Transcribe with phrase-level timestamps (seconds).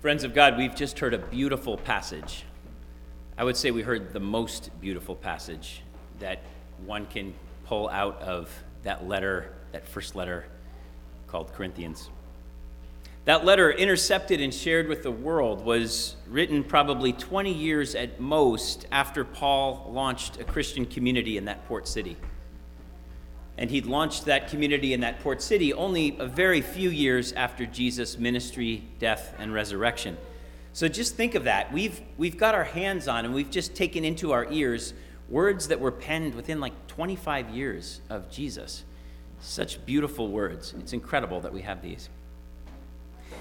[0.00, 2.44] Friends of God, we've just heard a beautiful passage.
[3.38, 5.80] I would say we heard the most beautiful passage
[6.18, 6.42] that
[6.84, 7.32] one can
[7.64, 8.50] pull out of
[8.82, 10.44] that letter, that first letter
[11.28, 12.10] called Corinthians.
[13.24, 18.86] That letter, intercepted and shared with the world, was written probably 20 years at most
[18.92, 22.18] after Paul launched a Christian community in that port city.
[23.58, 27.64] And he'd launched that community in that port city only a very few years after
[27.64, 30.16] Jesus' ministry, death, and resurrection.
[30.72, 31.72] So just think of that.
[31.72, 34.92] We've, we've got our hands on and we've just taken into our ears
[35.28, 38.84] words that were penned within like 25 years of Jesus.
[39.40, 40.74] Such beautiful words.
[40.78, 42.08] It's incredible that we have these.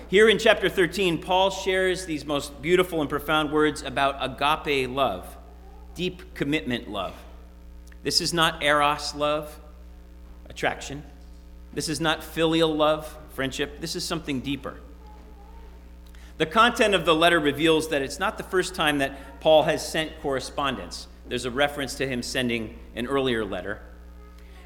[0.08, 5.36] Here in chapter 13, Paul shares these most beautiful and profound words about agape love,
[5.96, 7.14] deep commitment love.
[8.04, 9.60] This is not eros love,
[10.50, 11.04] attraction.
[11.74, 13.82] This is not filial love, friendship.
[13.82, 14.80] This is something deeper.
[16.38, 19.88] The content of the letter reveals that it's not the first time that Paul has
[19.88, 21.08] sent correspondence.
[21.28, 23.82] There's a reference to him sending an earlier letter.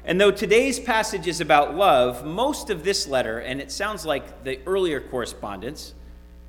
[0.04, 4.44] And though today's passage is about love, most of this letter, and it sounds like
[4.44, 5.94] the earlier correspondence,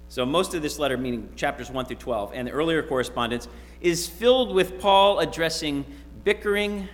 [0.07, 3.47] so most of this letter, meaning chapters 1 through 12, and the earlier correspondence,
[3.79, 5.85] is filled with Paul addressing
[6.23, 6.89] bickering,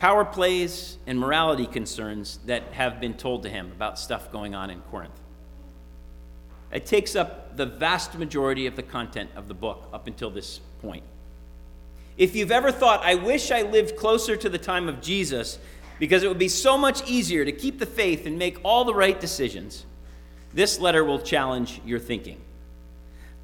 [0.00, 4.70] power plays, and morality concerns that have been told to him about stuff going on
[4.70, 5.20] in Corinth.
[6.72, 10.60] It takes up the vast majority of the content of the book up until this
[10.80, 11.04] point.
[12.16, 15.58] If you've ever thought, I wish I lived closer to the time of Jesus,
[15.98, 18.94] because it would be so much easier to keep the faith and make all the
[18.94, 19.84] right decisions.
[20.54, 22.40] This letter will challenge your thinking.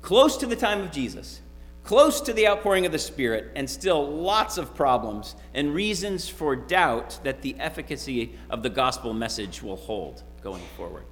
[0.01, 1.43] Close to the time of Jesus,
[1.87, 6.57] close to the outpouring of the Spirit, and still lots of problems and reasons for
[6.57, 11.05] doubt that the efficacy of the gospel message will hold going forward.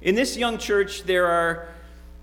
[0.00, 1.68] In this young church, there are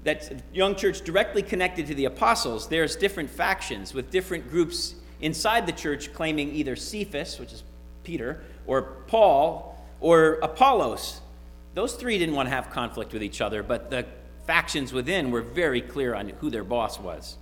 [0.03, 5.67] that young church directly connected to the apostles, there's different factions with different groups inside
[5.67, 7.63] the church claiming either Cephas, which is
[8.03, 11.21] Peter, or Paul, or Apollos.
[11.73, 14.05] Those three didn't want to have conflict with each other, but the
[14.47, 17.37] factions within were very clear on who their boss was.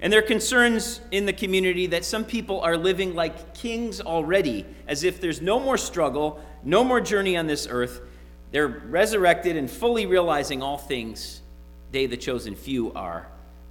[0.00, 4.66] And there are concerns in the community that some people are living like kings already,
[4.86, 8.02] as if there's no more struggle, no more journey on this earth.
[8.52, 11.40] They're resurrected and fully realizing all things
[11.90, 13.26] they, the chosen few, are.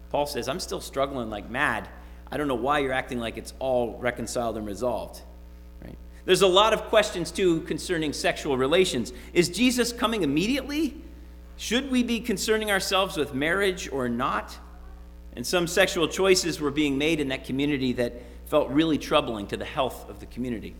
[0.09, 1.87] Paul says, I'm still struggling like mad.
[2.31, 5.21] I don't know why you're acting like it's all reconciled and resolved.
[5.83, 5.97] Right?
[6.25, 9.13] There's a lot of questions, too, concerning sexual relations.
[9.33, 11.02] Is Jesus coming immediately?
[11.63, 14.53] Should we be concerning ourselves with marriage or not?
[15.37, 19.55] And some sexual choices were being made in that community that felt really troubling to
[19.55, 20.75] the health of the community.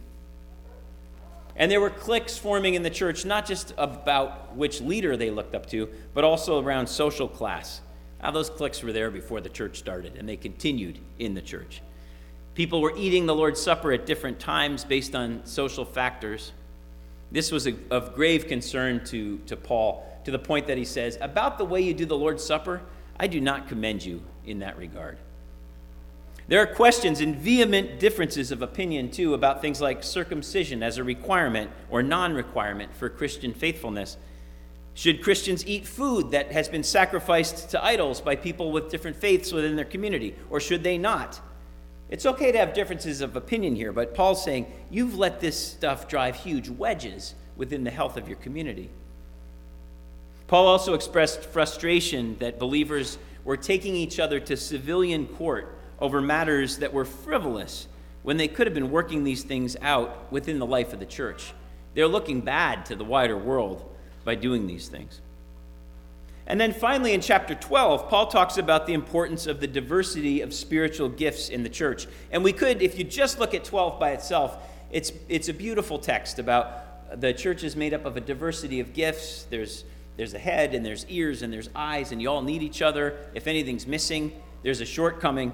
[1.55, 5.55] And there were cliques forming in the church, not just about which leader they looked
[5.55, 7.79] up to, but also around social class.
[8.21, 11.81] Now, those cliques were there before the church started, and they continued in the church.
[12.55, 16.51] People were eating the Lord's Supper at different times based on social factors.
[17.31, 21.57] This was of grave concern to, to Paul, to the point that he says, About
[21.57, 22.81] the way you do the Lord's Supper,
[23.19, 25.17] I do not commend you in that regard.
[26.47, 31.03] There are questions and vehement differences of opinion, too, about things like circumcision as a
[31.03, 34.17] requirement or non requirement for Christian faithfulness.
[34.93, 39.51] Should Christians eat food that has been sacrificed to idols by people with different faiths
[39.51, 41.39] within their community, or should they not?
[42.09, 46.07] It's okay to have differences of opinion here, but Paul's saying you've let this stuff
[46.07, 48.91] drive huge wedges within the health of your community.
[50.47, 56.77] Paul also expressed frustration that believers were taking each other to civilian court over matters
[56.77, 57.87] that were frivolous
[58.23, 61.53] when they could have been working these things out within the life of the church.
[61.93, 63.89] They're looking bad to the wider world
[64.23, 65.21] by doing these things.
[66.45, 70.53] And then finally, in chapter 12, Paul talks about the importance of the diversity of
[70.53, 72.05] spiritual gifts in the church.
[72.31, 74.57] And we could, if you just look at 12 by itself,
[74.91, 78.93] it's, it's a beautiful text about the church is made up of a diversity of
[78.93, 79.45] gifts.
[79.49, 79.85] There's,
[80.17, 83.17] there's a head, and there's ears, and there's eyes, and you all need each other.
[83.33, 84.31] If anything's missing,
[84.61, 85.53] there's a shortcoming.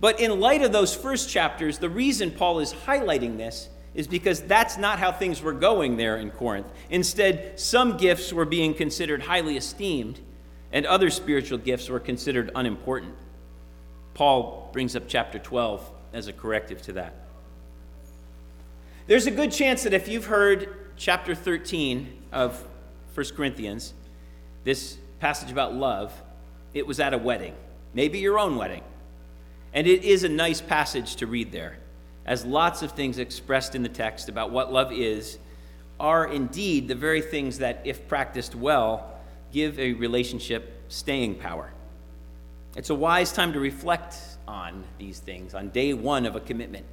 [0.00, 4.40] But in light of those first chapters, the reason Paul is highlighting this is because
[4.40, 6.66] that's not how things were going there in Corinth.
[6.90, 10.18] Instead, some gifts were being considered highly esteemed,
[10.72, 13.14] and other spiritual gifts were considered unimportant.
[14.14, 17.14] Paul brings up chapter 12 as a corrective to that.
[19.06, 22.64] There's a good chance that if you've heard chapter 13 of
[23.14, 23.94] 1 Corinthians,
[24.64, 26.12] this passage about love,
[26.74, 27.54] it was at a wedding,
[27.94, 28.82] maybe your own wedding.
[29.74, 31.78] And it is a nice passage to read there
[32.24, 35.38] as lots of things expressed in the text about what love is
[35.98, 39.12] are indeed the very things that, if practiced well,
[39.52, 41.70] give a relationship staying power.
[42.76, 44.16] It's a wise time to reflect
[44.48, 46.86] on these things on day one of a commitment.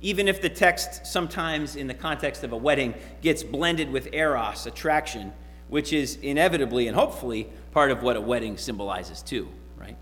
[0.00, 4.66] Even if the text, sometimes in the context of a wedding, gets blended with eros,
[4.66, 5.32] attraction,
[5.68, 9.96] which is inevitably and hopefully part of what a wedding symbolizes too, right?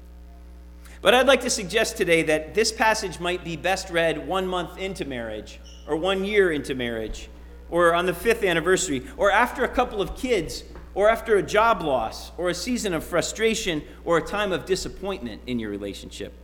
[1.00, 4.78] But I'd like to suggest today that this passage might be best read one month
[4.78, 7.28] into marriage, or one year into marriage,
[7.70, 10.64] or on the fifth anniversary, or after a couple of kids,
[10.94, 15.40] or after a job loss, or a season of frustration, or a time of disappointment
[15.46, 16.34] in your relationship.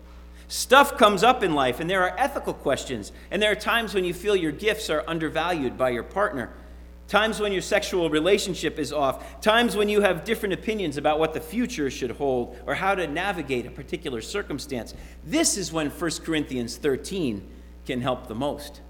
[0.49, 4.05] Stuff comes up in life, and there are ethical questions, and there are times when
[4.05, 6.51] you feel your gifts are undervalued by your partner,
[7.09, 11.33] times when your sexual relationship is off, times when you have different opinions about what
[11.33, 14.95] the future should hold or how to navigate a particular circumstance.
[15.25, 17.47] This is when 1 Corinthians 13
[17.87, 18.83] can help the most.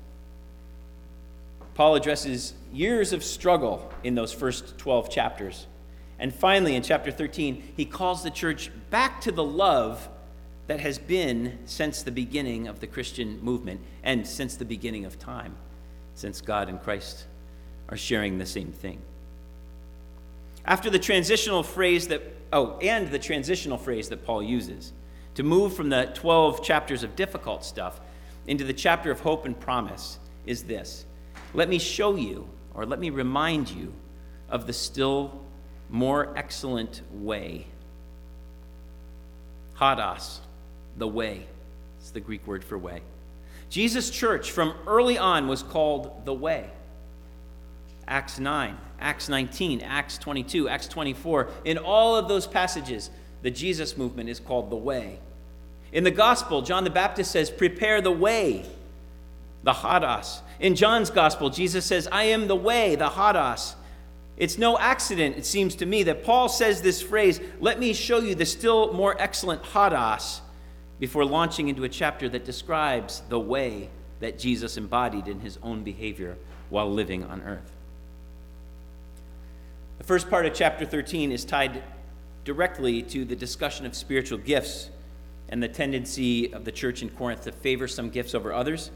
[1.75, 5.69] Paul addresses years of struggle in those first 12 chapters.
[6.19, 10.09] And finally, in chapter 13, he calls the church back to the love
[10.67, 15.21] that has been since the beginning of the Christian movement and since the beginning of
[15.21, 15.55] time,
[16.15, 17.27] since God and Christ
[17.89, 19.01] are sharing the same thing.
[20.65, 24.93] After the transitional phrase that, oh, and the transitional phrase that Paul uses
[25.35, 28.01] to move from the 12 chapters of difficult stuff
[28.47, 31.07] into the chapter of hope and promise is this
[31.55, 33.95] let me show you, or let me remind you,
[34.51, 35.41] of the still
[35.89, 37.67] more excellent way.
[39.77, 40.41] Hodos,
[40.97, 41.47] the way.
[41.99, 43.03] It's the Greek word for way.
[43.71, 46.71] Jesus' church from early on was called the way.
[48.09, 51.51] Acts 9, Acts 19, Acts 22, Acts 24.
[51.65, 53.11] In all of those passages,
[53.43, 55.21] the Jesus movement is called the way.
[55.93, 58.65] In the gospel, John the Baptist says, Prepare the way,
[59.63, 60.41] the hodos.
[60.59, 63.75] In John's gospel, Jesus says, I am the way, the hodos.
[64.37, 68.21] It's no accident, it seems to me, that Paul says this phrase, let me show
[68.21, 70.41] you the still more excellent hodos,
[71.01, 73.91] before launching into a chapter that describes the way
[74.21, 76.37] that Jesus embodied in his own behavior
[76.71, 77.78] while living on earth.
[80.09, 81.83] First part of chapter 13 is tied
[82.43, 84.89] directly to the discussion of spiritual gifts
[85.51, 88.91] and the tendency of the church in Corinth to favor some gifts over others.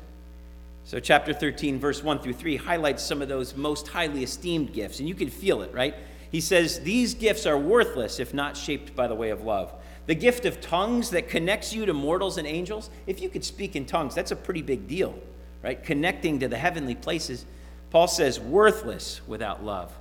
[0.84, 5.00] So, chapter 13, verse 1 through 3 highlights some of those most highly esteemed gifts,
[5.00, 5.94] and you can feel it, right?
[6.30, 9.74] He says, These gifts are worthless if not shaped by the way of love.
[10.06, 13.76] The gift of tongues that connects you to mortals and angels, if you could speak
[13.76, 15.14] in tongues, that's a pretty big deal,
[15.62, 15.84] right?
[15.84, 17.44] Connecting to the heavenly places.
[17.90, 19.92] Paul says, worthless without love.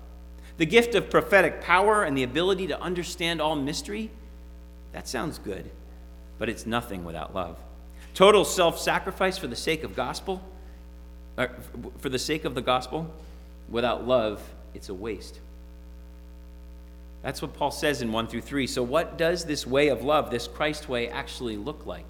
[0.62, 4.12] The gift of prophetic power and the ability to understand all mystery,
[4.92, 5.72] that sounds good,
[6.38, 7.58] but it's nothing without love.
[8.14, 10.40] Total self sacrifice for the sake of gospel,
[11.36, 11.48] uh,
[11.98, 13.12] for the sake of the gospel,
[13.70, 14.40] without love,
[14.76, 15.40] it's a waste.
[17.24, 18.68] That's what Paul says in 1 through 3.
[18.68, 22.06] So, what does this way of love, this Christ way, actually look like?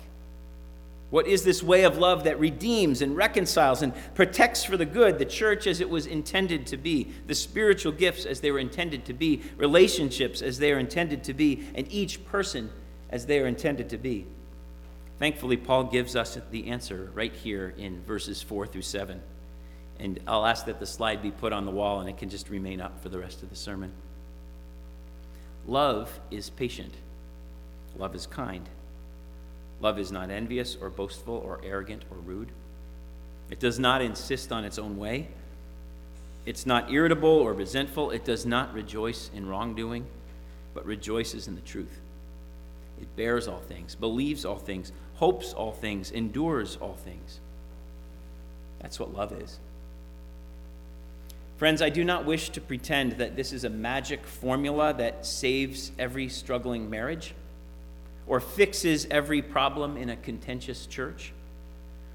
[1.11, 5.19] What is this way of love that redeems and reconciles and protects for the good
[5.19, 9.03] the church as it was intended to be, the spiritual gifts as they were intended
[9.05, 12.71] to be, relationships as they are intended to be, and each person
[13.09, 14.25] as they are intended to be?
[15.19, 19.21] Thankfully, Paul gives us the answer right here in verses 4 through 7.
[19.99, 22.49] And I'll ask that the slide be put on the wall and it can just
[22.49, 23.91] remain up for the rest of the sermon.
[25.67, 26.93] Love is patient,
[27.97, 28.67] love is kind.
[29.81, 32.49] Love is not envious or boastful or arrogant or rude.
[33.49, 35.27] It does not insist on its own way.
[36.45, 38.11] It's not irritable or resentful.
[38.11, 40.05] It does not rejoice in wrongdoing,
[40.73, 41.99] but rejoices in the truth.
[43.01, 47.39] It bears all things, believes all things, hopes all things, endures all things.
[48.79, 49.59] That's what love is.
[51.57, 55.91] Friends, I do not wish to pretend that this is a magic formula that saves
[55.99, 57.35] every struggling marriage,
[58.31, 61.33] or fixes every problem in a contentious church,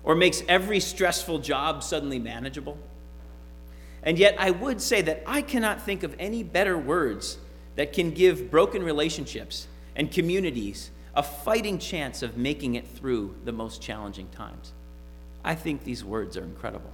[0.03, 2.79] or makes every stressful job suddenly manageable.
[4.03, 7.37] And yet, I would say that I cannot think of any better words
[7.75, 13.53] that can give broken relationships and communities a fighting chance of making it through the
[13.53, 14.73] most challenging times.
[15.45, 16.93] I think these words are incredible.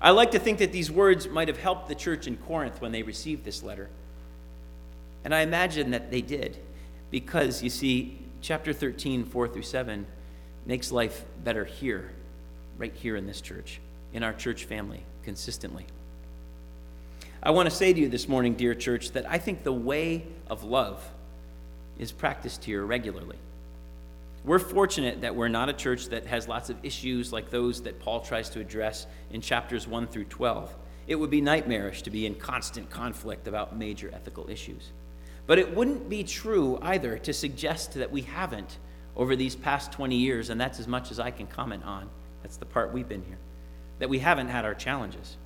[0.00, 2.92] I like to think that these words might have helped the church in Corinth when
[2.92, 3.90] they received this letter.
[5.22, 6.56] And I imagine that they did,
[7.16, 10.06] because you see, chapter 13, 4 through 7,
[10.66, 12.10] makes life better here,
[12.76, 13.80] right here in this church,
[14.12, 15.86] in our church family, consistently.
[17.42, 20.26] I want to say to you this morning, dear church, that I think the way
[20.50, 21.02] of love
[21.98, 23.38] is practiced here regularly.
[24.44, 27.98] We're fortunate that we're not a church that has lots of issues like those that
[27.98, 30.70] Paul tries to address in chapters 1 through 12.
[31.06, 34.90] It would be nightmarish to be in constant conflict about major ethical issues.
[35.46, 38.78] But it wouldn't be true either to suggest that we haven't
[39.16, 42.08] over these past 20 years, and that's as much as I can comment on.
[42.42, 43.38] That's the part we've been here,
[43.98, 45.36] that we haven't had our challenges.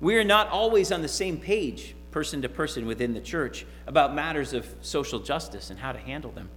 [0.00, 4.14] We are not always on the same page, person to person within the church, about
[4.14, 6.50] matters of social justice and how to handle them.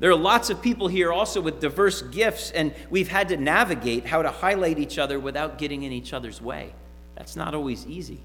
[0.00, 4.06] There are lots of people here also with diverse gifts, and we've had to navigate
[4.06, 6.72] how to highlight each other without getting in each other's way.
[7.16, 8.20] That's not always easy.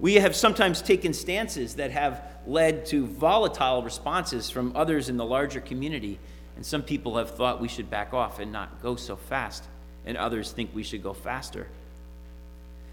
[0.00, 5.24] We have sometimes taken stances that have led to volatile responses from others in the
[5.24, 6.18] larger community,
[6.56, 9.64] and some people have thought we should back off and not go so fast,
[10.06, 11.66] and others think we should go faster.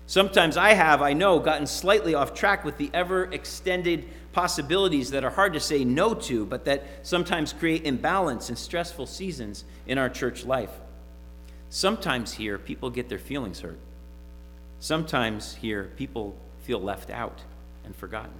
[0.08, 5.24] Sometimes I have, I know, gotten slightly off track with the ever extended possibilities that
[5.24, 9.98] are hard to say no to, but that sometimes create imbalance and stressful seasons in
[9.98, 10.72] our church life.
[11.70, 13.80] Sometimes here, people get their feelings hurt.
[14.80, 17.42] Sometimes here, people feel left out
[17.86, 18.34] and forgotten.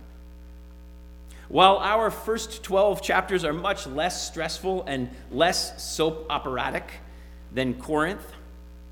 [1.48, 6.90] While our first 12 chapters are much less stressful and less soap operatic
[7.54, 8.26] than Corinth,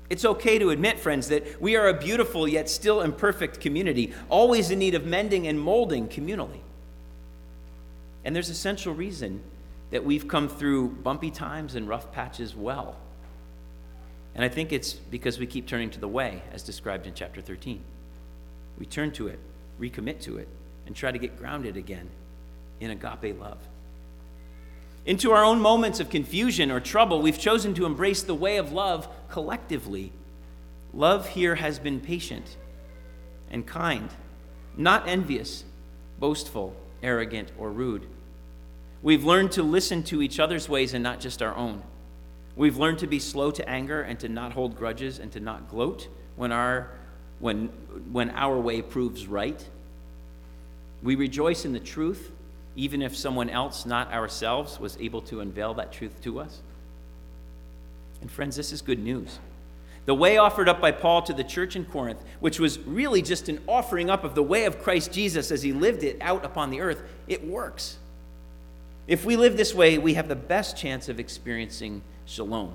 [0.08, 4.70] it's okay to admit, friends, that we are a beautiful yet still imperfect community, always
[4.70, 6.60] in need of mending and molding communally.
[8.24, 9.42] And there's a central reason
[9.90, 12.96] that we've come through bumpy times and rough patches well.
[14.34, 17.40] And I think it's because we keep turning to the way, as described in chapter
[17.40, 17.82] 13.
[18.78, 19.38] We turn to it,
[19.80, 20.48] recommit to it,
[20.86, 22.10] and try to get grounded again
[22.80, 23.58] in agape love.
[25.06, 28.72] Into our own moments of confusion or trouble, we've chosen to embrace the way of
[28.72, 30.12] love collectively.
[30.92, 32.56] Love here has been patient
[33.50, 34.08] and kind,
[34.76, 35.64] not envious,
[36.18, 38.06] boastful, arrogant, or rude.
[39.02, 41.82] We've learned to listen to each other's ways and not just our own.
[42.56, 45.68] We've learned to be slow to anger and to not hold grudges and to not
[45.68, 46.92] gloat when our,
[47.38, 47.66] when,
[48.12, 49.62] when our way proves right.
[51.02, 52.30] We rejoice in the truth
[52.76, 56.60] even if someone else, not ourselves, was able to unveil that truth to us?
[58.20, 59.38] And friends, this is good news.
[60.06, 63.48] The way offered up by Paul to the church in Corinth, which was really just
[63.48, 66.70] an offering up of the way of Christ Jesus as he lived it out upon
[66.70, 67.98] the earth, it works.
[69.06, 72.74] If we live this way, we have the best chance of experiencing shalom,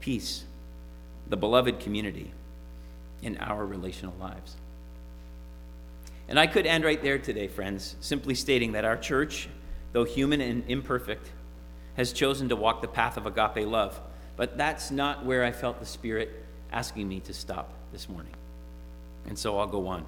[0.00, 0.44] peace,
[1.28, 2.32] the beloved community
[3.22, 4.56] in our relational lives.
[6.28, 9.48] And I could end right there today, friends, simply stating that our church,
[9.92, 11.30] though human and imperfect,
[11.96, 14.00] has chosen to walk the path of agape love.
[14.36, 18.32] But that's not where I felt the Spirit asking me to stop this morning.
[19.26, 20.06] And so I'll go on.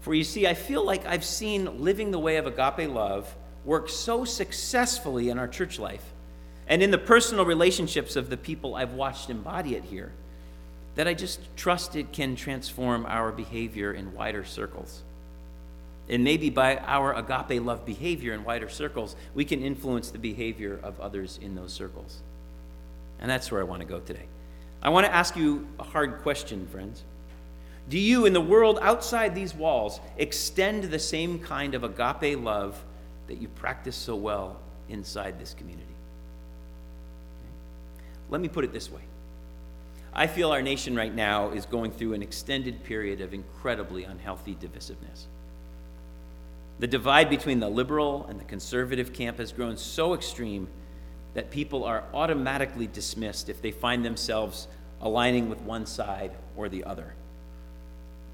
[0.00, 3.32] For you see, I feel like I've seen living the way of agape love
[3.64, 6.04] work so successfully in our church life
[6.66, 10.12] and in the personal relationships of the people I've watched embody it here
[10.94, 15.02] that I just trust it can transform our behavior in wider circles.
[16.08, 20.78] And maybe by our agape love behavior in wider circles, we can influence the behavior
[20.82, 22.20] of others in those circles.
[23.20, 24.26] And that's where I want to go today.
[24.82, 27.04] I want to ask you a hard question, friends.
[27.88, 32.82] Do you, in the world outside these walls, extend the same kind of agape love
[33.28, 35.86] that you practice so well inside this community?
[38.28, 39.02] Let me put it this way
[40.14, 44.54] I feel our nation right now is going through an extended period of incredibly unhealthy
[44.54, 45.26] divisiveness.
[46.78, 50.68] The divide between the liberal and the conservative camp has grown so extreme
[51.34, 54.68] that people are automatically dismissed if they find themselves
[55.00, 57.14] aligning with one side or the other.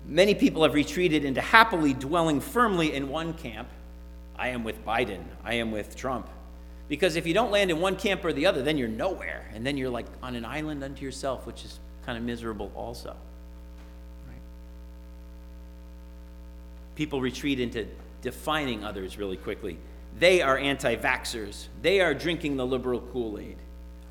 [0.06, 3.68] Many people have retreated into happily dwelling firmly in one camp.
[4.36, 6.28] I am with Biden, I am with Trump.
[6.88, 9.50] Because if you don't land in one camp or the other, then you're nowhere.
[9.54, 13.14] And then you're like on an island unto yourself, which is kind of miserable also.
[14.26, 14.40] Right?
[16.94, 17.86] People retreat into
[18.22, 19.78] defining others really quickly.
[20.18, 23.58] They are anti vaxxers, they are drinking the liberal Kool Aid.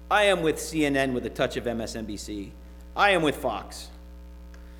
[0.09, 2.51] I am with CNN with a touch of MSNBC.
[2.95, 3.89] I am with Fox.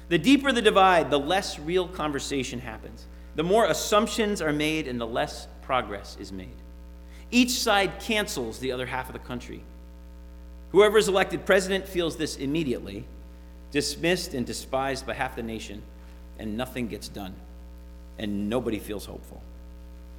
[0.07, 3.05] The deeper the divide, the less real conversation happens.
[3.35, 6.55] The more assumptions are made and the less progress is made.
[7.31, 9.61] Each side cancels the other half of the country.
[10.71, 13.05] Whoever is elected president feels this immediately,
[13.71, 15.81] dismissed and despised by half the nation,
[16.39, 17.33] and nothing gets done,
[18.17, 19.41] and nobody feels hopeful.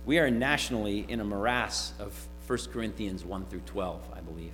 [0.06, 2.14] We are nationally in a morass of
[2.46, 4.52] 1 Corinthians 1 through 12, I believe.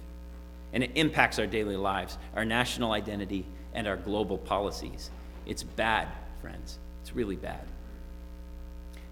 [0.72, 5.10] And it impacts our daily lives, our national identity, and our global policies.
[5.46, 6.08] It's bad,
[6.40, 6.78] friends.
[7.02, 7.64] It's really bad.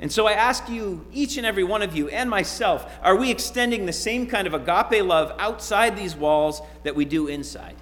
[0.03, 3.31] And so I ask you, each and every one of you, and myself, are we
[3.31, 7.77] extending the same kind of agape love outside these walls that we do inside?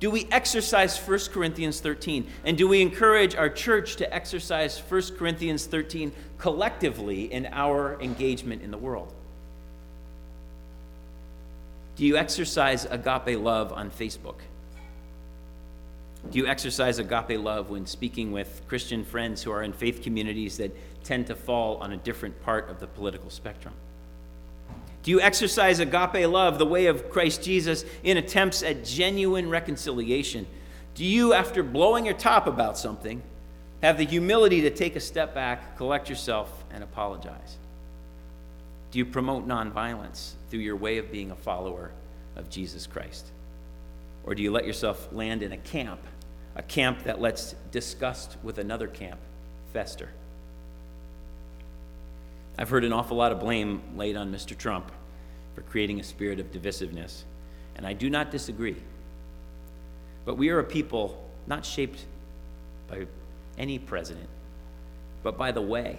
[0.00, 2.26] Do we exercise 1 Corinthians 13?
[2.44, 8.62] And do we encourage our church to exercise 1 Corinthians 13 collectively in our engagement
[8.62, 9.14] in the world?
[11.94, 14.38] Do you exercise agape love on Facebook?
[16.28, 20.58] Do you exercise agape love when speaking with Christian friends who are in faith communities
[20.58, 23.74] that tend to fall on a different part of the political spectrum?
[25.02, 30.46] Do you exercise agape love, the way of Christ Jesus, in attempts at genuine reconciliation?
[30.94, 33.22] Do you, after blowing your top about something,
[33.82, 37.56] have the humility to take a step back, collect yourself, and apologize?
[38.90, 41.92] Do you promote nonviolence through your way of being a follower
[42.36, 43.26] of Jesus Christ?
[44.24, 46.00] Or do you let yourself land in a camp,
[46.56, 49.20] a camp that lets disgust with another camp
[49.72, 50.10] fester?
[52.60, 54.56] I've heard an awful lot of blame laid on Mr.
[54.56, 54.92] Trump
[55.56, 57.24] for creating a spirit of divisiveness,
[57.74, 58.76] and I do not disagree.
[60.24, 62.04] But we are a people not shaped
[62.86, 63.06] by
[63.58, 64.28] any president,
[65.24, 65.98] but by the way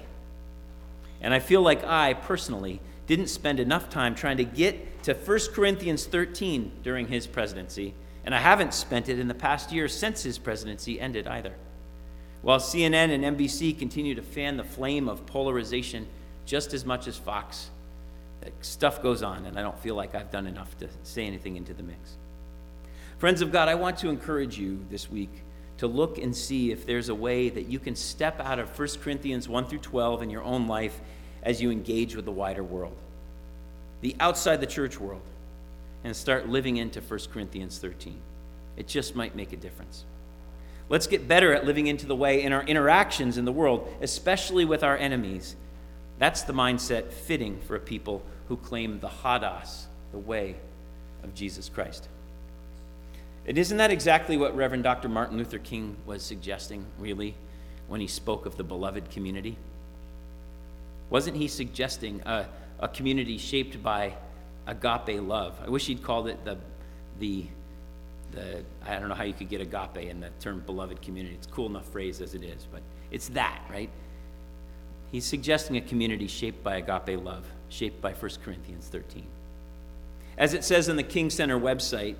[1.21, 5.39] and I feel like I, personally, didn't spend enough time trying to get to 1
[5.53, 7.93] Corinthians 13 during his presidency,
[8.25, 11.53] and I haven't spent it in the past year since his presidency ended either.
[12.41, 16.07] While CNN and NBC continue to fan the flame of polarization
[16.45, 17.69] just as much as Fox,
[18.61, 21.73] stuff goes on, and I don't feel like I've done enough to say anything into
[21.73, 22.17] the mix.
[23.19, 25.29] Friends of God, I want to encourage you this week
[25.77, 28.87] to look and see if there's a way that you can step out of 1
[29.01, 30.99] Corinthians 1 through 12 in your own life
[31.43, 32.95] as you engage with the wider world,
[34.01, 35.21] the outside the church world,
[36.03, 38.19] and start living into 1 Corinthians 13.
[38.77, 40.05] It just might make a difference.
[40.89, 44.65] Let's get better at living into the way in our interactions in the world, especially
[44.65, 45.55] with our enemies.
[46.21, 50.55] That's the mindset fitting for a people who claim the hodos, the way
[51.23, 52.07] of Jesus Christ.
[53.47, 55.09] And isn't that exactly what Reverend Dr.
[55.09, 57.33] Martin Luther King was suggesting, really,
[57.87, 59.57] when he spoke of the beloved community?
[61.09, 62.45] Wasn't he suggesting a,
[62.79, 64.13] a community shaped by
[64.67, 65.59] agape love?
[65.65, 66.59] I wish he'd called it the,
[67.17, 67.47] the,
[68.31, 71.33] the, I don't know how you could get agape in the term beloved community.
[71.33, 73.89] It's a cool enough phrase as it is, but it's that, right?
[75.11, 79.27] He's suggesting a community shaped by agape love, shaped by 1 Corinthians 13.
[80.37, 82.15] As it says in the King Center website,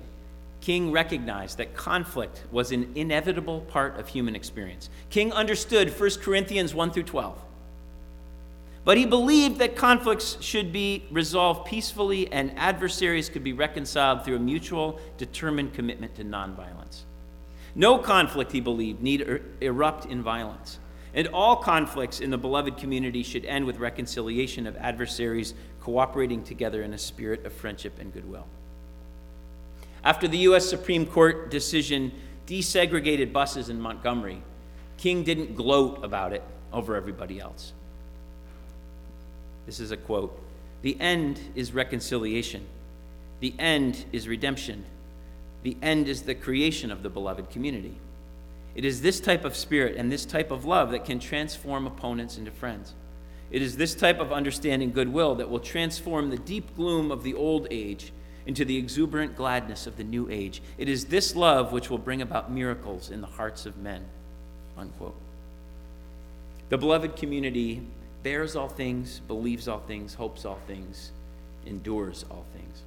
[0.60, 4.90] King recognized that conflict was an inevitable part of human experience.
[5.10, 7.42] King understood 1 Corinthians 1 through 12.
[8.84, 14.36] But he believed that conflicts should be resolved peacefully and adversaries could be reconciled through
[14.36, 17.02] a mutual, determined commitment to nonviolence.
[17.74, 20.78] No conflict, he believed, need er- erupt in violence.
[21.14, 26.82] And all conflicts in the beloved community should end with reconciliation of adversaries cooperating together
[26.82, 28.46] in a spirit of friendship and goodwill.
[30.04, 30.68] After the U.S.
[30.68, 32.12] Supreme Court decision
[32.46, 34.42] desegregated buses in Montgomery,
[34.96, 37.72] King didn't gloat about it over everybody else.
[39.66, 40.38] This is a quote
[40.82, 42.64] The end is reconciliation,
[43.40, 44.84] the end is redemption,
[45.62, 47.96] the end is the creation of the beloved community.
[48.74, 52.38] It is this type of spirit and this type of love that can transform opponents
[52.38, 52.94] into friends.
[53.50, 57.34] It is this type of understanding goodwill that will transform the deep gloom of the
[57.34, 58.12] old age
[58.46, 60.62] into the exuberant gladness of the new age.
[60.78, 64.04] It is this love which will bring about miracles in the hearts of men.
[64.76, 65.14] Unquote.
[66.70, 67.82] The beloved community
[68.22, 71.12] bears all things, believes all things, hopes all things,
[71.66, 72.82] endures all things.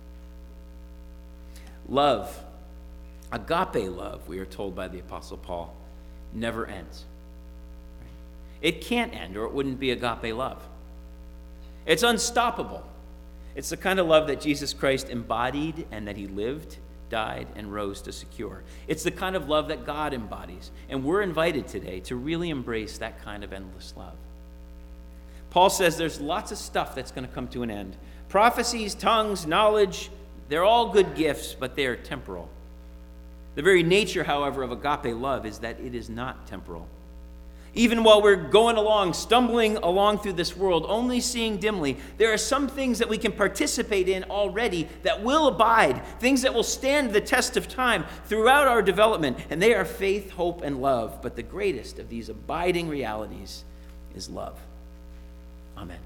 [1.87, 2.43] Love,
[3.35, 5.75] agape love, we are told by the Apostle Paul,
[6.33, 7.05] never ends.
[8.61, 10.61] It can't end, or it wouldn't be agape love.
[11.85, 12.83] It's unstoppable.
[13.55, 16.77] It's the kind of love that Jesus Christ embodied and that he lived,
[17.09, 18.63] died, and rose to secure.
[18.87, 20.71] It's the kind of love that God embodies.
[20.89, 24.15] And we're invited today to really embrace that kind of endless love.
[25.51, 27.95] Paul says there's lots of stuff that's going to come to an end
[28.27, 30.09] prophecies, tongues, knowledge,
[30.49, 32.49] they're all good gifts, but they are temporal.
[33.55, 36.87] The very nature, however, of agape love is that it is not temporal.
[37.73, 42.37] Even while we're going along, stumbling along through this world, only seeing dimly, there are
[42.37, 47.11] some things that we can participate in already that will abide, things that will stand
[47.11, 51.21] the test of time throughout our development, and they are faith, hope, and love.
[51.21, 53.65] But the greatest of these abiding realities
[54.15, 54.57] is love.
[55.77, 55.99] Amen.